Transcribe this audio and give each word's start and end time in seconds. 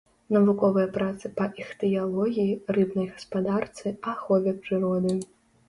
Навуковыя 0.35 0.85
працы 0.95 1.31
па 1.39 1.45
іхтыялогіі, 1.61 2.57
рыбнай 2.79 3.07
гаспадарцы, 3.13 3.97
ахове 4.17 4.59
прыроды. 4.67 5.17